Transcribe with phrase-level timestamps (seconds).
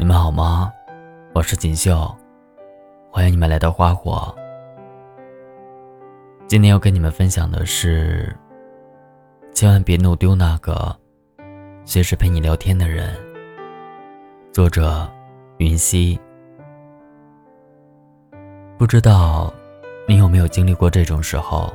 [0.00, 0.72] 你们好吗？
[1.34, 2.08] 我是锦绣，
[3.10, 4.32] 欢迎你们来到花火。
[6.46, 8.32] 今天要跟你们分享的是，
[9.52, 10.96] 千万别弄丢那个
[11.84, 13.12] 随时陪你聊天的人。
[14.52, 15.10] 作者：
[15.56, 16.16] 云溪。
[18.78, 19.52] 不知道
[20.06, 21.74] 你有没有经历过这种时候？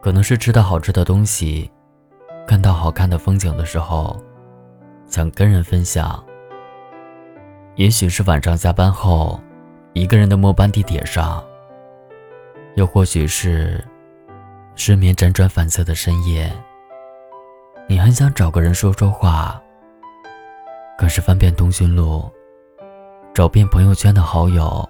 [0.00, 1.68] 可能是吃到好吃的东西，
[2.46, 4.16] 看到好看的风景的时候，
[5.08, 6.24] 想跟人分享。
[7.76, 9.40] 也许是晚上下班后，
[9.94, 11.42] 一个人的末班地铁上；
[12.76, 13.84] 又或许是
[14.76, 16.52] 失眠辗转反侧的深夜，
[17.88, 19.60] 你很想找个人说说话，
[20.96, 22.30] 可是翻遍通讯录，
[23.34, 24.88] 找遍朋友圈的好友，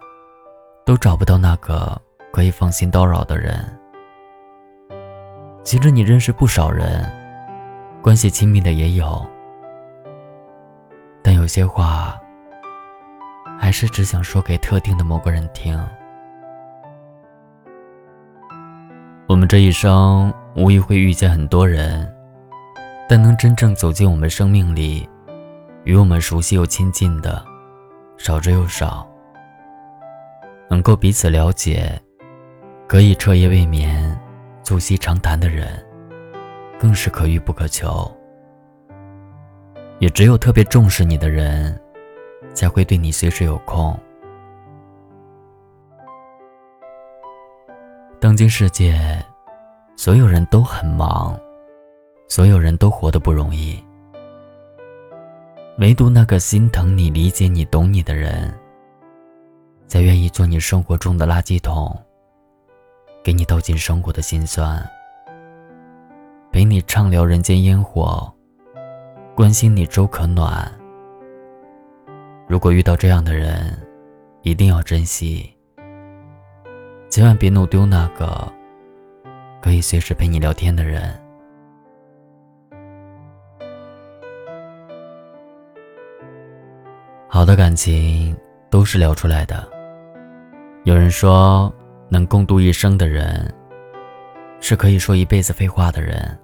[0.84, 1.98] 都找不到那个
[2.34, 3.64] 可以放心叨扰的人。
[5.62, 7.10] 其实你认识不少人，
[8.02, 9.24] 关系亲密的也有，
[11.22, 12.20] 但有些话。
[13.58, 15.78] 还是只想说给特定的某个人听。
[19.26, 22.12] 我们这一生无疑会遇见很多人，
[23.08, 25.08] 但能真正走进我们生命里，
[25.84, 27.44] 与我们熟悉又亲近的，
[28.18, 29.08] 少之又少。
[30.68, 32.00] 能够彼此了解，
[32.86, 34.18] 可以彻夜未眠、
[34.62, 35.68] 促膝长谈的人，
[36.78, 38.10] 更是可遇不可求。
[40.00, 41.80] 也只有特别重视你的人。
[42.54, 43.98] 才会对你随时有空。
[48.20, 49.22] 当今世界，
[49.96, 51.38] 所有人都很忙，
[52.28, 53.84] 所有人都活得不容易，
[55.78, 58.54] 唯独那个心疼你、理解你、懂你的人，
[59.86, 61.94] 才愿意做你生活中的垃圾桶，
[63.22, 64.82] 给你倒进生活的辛酸，
[66.50, 68.32] 陪你畅聊人间烟火，
[69.34, 70.72] 关心你粥可暖。
[72.46, 73.76] 如果遇到这样的人，
[74.42, 75.50] 一定要珍惜，
[77.08, 78.52] 千万别弄丢那个
[79.62, 81.18] 可以随时陪你聊天的人。
[87.26, 88.36] 好的感情
[88.70, 89.66] 都是聊出来的。
[90.84, 91.72] 有人说，
[92.08, 93.52] 能共度一生的人，
[94.60, 96.38] 是可以说一辈子废话的人。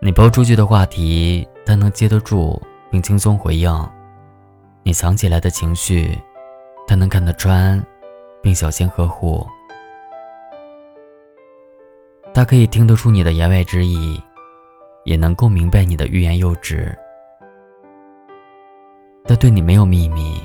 [0.00, 3.95] 你抛出去的话题，他能接得住并轻松回应。
[4.86, 6.16] 你藏起来的情绪，
[6.86, 7.84] 他能看得穿，
[8.40, 9.44] 并小心呵护。
[12.32, 14.22] 他可以听得出你的言外之意，
[15.02, 16.96] 也能够明白你的欲言又止。
[19.24, 20.40] 他对你没有秘密，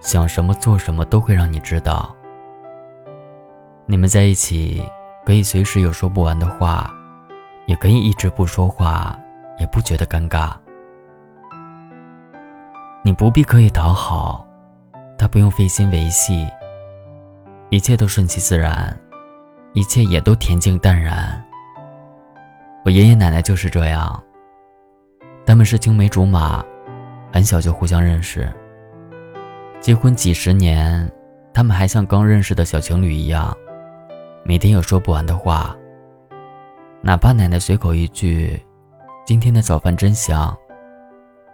[0.00, 2.16] 想什么做什么都会让你知道。
[3.84, 4.82] 你们在一起，
[5.26, 6.90] 可以随时有说不完的话，
[7.66, 9.14] 也可以一直不说话，
[9.58, 10.54] 也不觉得尴尬。
[13.04, 14.46] 你不必刻意讨好，
[15.18, 16.46] 他不用费心维系，
[17.68, 18.96] 一切都顺其自然，
[19.72, 21.42] 一切也都恬静淡然。
[22.84, 24.22] 我爷爷奶奶就是这样，
[25.44, 26.64] 他们是青梅竹马，
[27.32, 28.48] 很小就互相认识，
[29.80, 31.10] 结婚几十年，
[31.52, 33.52] 他们还像刚认识的小情侣一样，
[34.44, 35.76] 每天有说不完的话，
[37.00, 38.64] 哪怕奶奶随口一句
[39.26, 40.56] ：“今天的早饭真香。”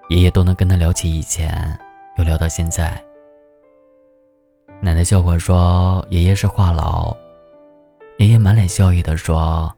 [0.09, 1.79] 爷爷都能跟他聊起以前，
[2.17, 3.03] 又聊到现在。
[4.81, 7.15] 奶奶笑话说：“爷爷是话痨。”
[8.19, 9.71] 爷爷满脸笑意的说：“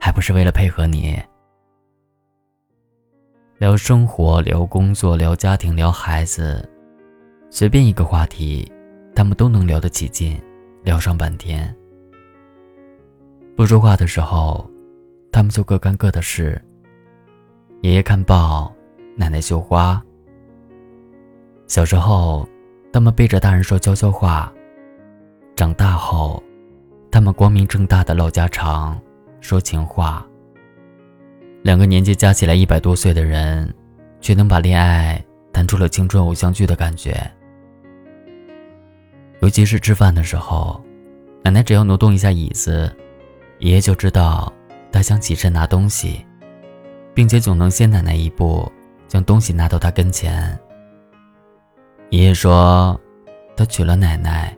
[0.00, 1.22] 还不是为了配合你。”
[3.58, 6.66] 聊生活，聊工作，聊家庭，聊孩子，
[7.50, 8.70] 随便一个话题，
[9.14, 10.40] 他们都能聊得起劲，
[10.82, 11.74] 聊上半天。
[13.54, 14.68] 不说话的时候，
[15.30, 16.60] 他们做各干各的事。
[17.82, 18.73] 爷爷看报。
[19.16, 20.02] 奶奶绣花。
[21.66, 22.48] 小时候，
[22.92, 24.52] 他们背着大人说悄悄话；
[25.56, 26.42] 长大后，
[27.10, 29.00] 他们光明正大的唠家常，
[29.40, 30.26] 说情话。
[31.62, 33.72] 两个年纪加起来一百多岁的人，
[34.20, 37.18] 却能把恋爱谈出了青春偶像剧的感觉。
[39.40, 40.82] 尤其是吃饭的时候，
[41.42, 42.94] 奶奶只要挪动一下椅子，
[43.60, 44.52] 爷爷就知道
[44.92, 46.24] 他想起身拿东西，
[47.14, 48.70] 并且总能先奶奶一步。
[49.14, 50.58] 将东西拿到他跟前。
[52.10, 53.00] 爷爷说，
[53.56, 54.52] 他娶了奶奶，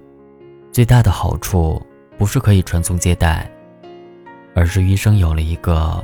[0.72, 1.86] 最大的好处
[2.16, 3.50] 不是可以传宗接代，
[4.54, 6.02] 而是余生有了一个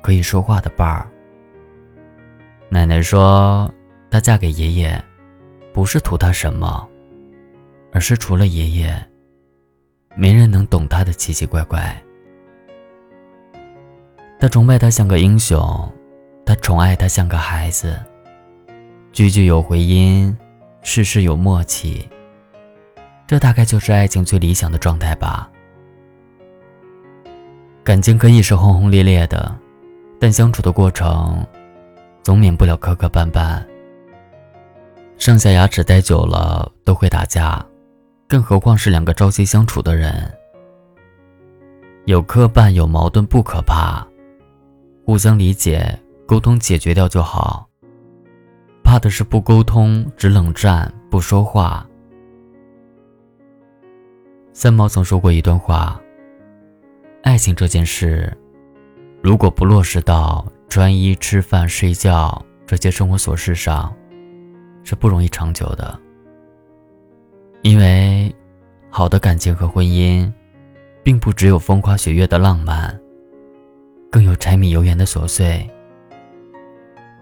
[0.00, 1.10] 可以说话的伴儿。
[2.68, 3.68] 奶奶说，
[4.08, 5.04] 她嫁给爷爷，
[5.74, 6.88] 不是图他什么，
[7.92, 8.94] 而是除了爷爷，
[10.14, 12.00] 没人能懂他的奇奇怪怪。
[14.38, 15.92] 她崇拜他像个英雄。
[16.48, 17.94] 他宠爱她像个孩子，
[19.12, 20.34] 句句有回音，
[20.80, 22.08] 事事有默契。
[23.26, 25.46] 这大概就是爱情最理想的状态吧。
[27.84, 29.54] 感情可以是轰轰烈烈的，
[30.18, 31.46] 但相处的过程，
[32.22, 33.62] 总免不了磕磕绊绊。
[35.18, 37.62] 上下牙齿待久了都会打架，
[38.26, 40.34] 更何况是两个朝夕相处的人。
[42.06, 44.02] 有磕绊有矛盾不可怕，
[45.04, 45.86] 互相理解
[46.28, 47.66] 沟通解决掉就好。
[48.84, 51.88] 怕的是不沟通只冷战不说话。
[54.52, 55.98] 三毛曾说过一段话
[57.24, 58.30] ：“爱情这件事，
[59.22, 63.90] 如果不落实到穿衣、吃饭、睡觉这些生活琐事上，
[64.84, 65.98] 是不容易长久的。
[67.62, 68.30] 因为，
[68.90, 70.30] 好的感情和婚姻，
[71.02, 73.00] 并不只有风花雪月的浪漫，
[74.10, 75.66] 更有柴米油盐的琐碎。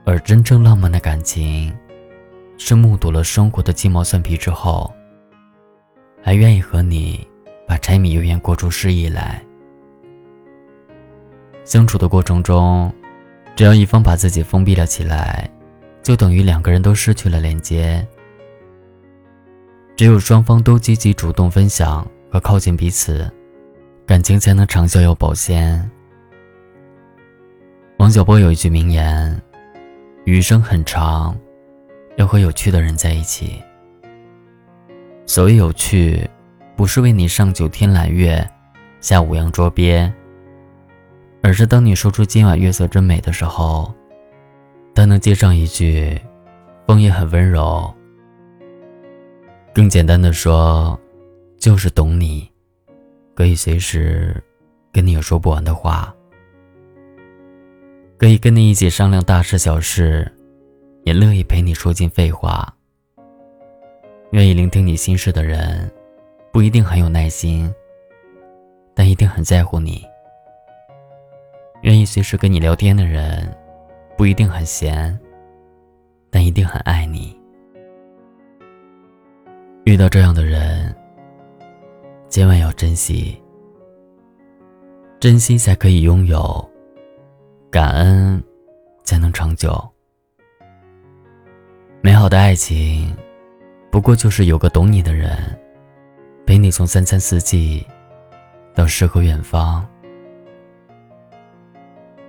[0.07, 1.77] 而真正浪漫的感情，
[2.57, 4.91] 是目睹了生活的鸡毛蒜皮之后。”
[6.23, 7.25] 还愿意和你
[7.69, 9.41] 把柴米油盐过出诗意来。
[11.65, 12.93] 相处的过程中，
[13.55, 15.49] 只要一方把自己封闭了起来，
[16.03, 18.05] 就等于两个人都失去了连接。
[19.97, 23.33] 只有双方都积极主动分享和靠近彼此，
[24.05, 25.89] 感情才能长效又保鲜。
[27.99, 29.41] 王小波有一句名言
[30.27, 31.39] ：“余生很长，
[32.17, 33.63] 要和有趣的人在一起。”
[35.25, 36.29] 所谓有趣，
[36.75, 38.45] 不是为你上九天揽月，
[39.01, 40.13] 下五洋捉鳖，
[41.43, 43.95] 而是当你说出今晚月色真美的时候，
[44.97, 46.21] 他能接上一句，
[46.89, 47.95] 风也很温柔。
[49.73, 50.99] 更简单的说，
[51.57, 52.51] 就是懂你，
[53.33, 54.43] 可以随时
[54.93, 56.13] 跟你有说不完的话，
[58.19, 60.31] 可以跟你一起商量大事小事，
[61.05, 62.75] 也乐意陪你说尽废话。
[64.31, 65.91] 愿意聆听你心事的人，
[66.51, 67.71] 不一定很有耐心，
[68.95, 70.03] 但一定很在乎你。
[71.83, 73.55] 愿意随时跟你聊天的人，
[74.17, 75.19] 不一定很闲，
[76.31, 77.39] 但一定很爱你。
[79.85, 80.97] 遇到这样的人，
[82.31, 83.37] 千万要珍惜，
[85.21, 86.71] 珍惜才可以拥有，
[87.77, 88.43] 感恩
[89.05, 89.87] 才能长久。
[92.01, 93.15] 美好的爱情。
[93.91, 95.37] 不过就是有个懂你的人，
[96.47, 97.87] 陪你从三餐四季
[98.75, 99.87] 到诗和远方。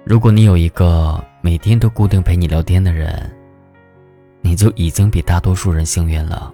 [0.04, 3.34] 如果你有一个每天都固定陪你聊天的人，
[4.42, 6.54] 你就已经比大多数人幸运了。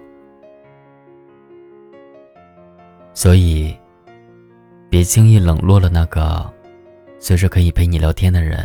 [3.12, 3.76] 所以，
[4.88, 6.48] 别轻易冷落了那个
[7.18, 8.64] 随时可以陪你聊天的人。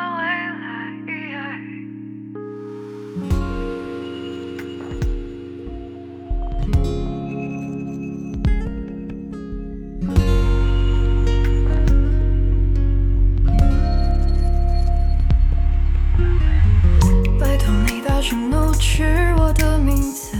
[18.83, 20.35] 是我的名字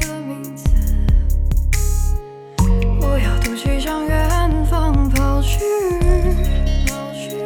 [0.00, 0.64] 的名字，
[2.98, 5.58] 我要赌气向远方跑去
[6.86, 7.36] 跑去。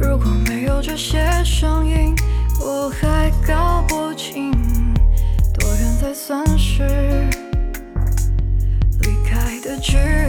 [0.00, 2.16] 如果没有这些声音，
[2.58, 4.50] 我还搞不清
[5.52, 6.82] 多远才算是
[9.02, 10.27] 离开的距离。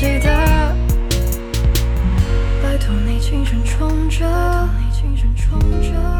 [0.00, 0.30] 记得。
[2.62, 4.26] 拜托你轻声冲着，
[4.78, 6.19] 你轻声着。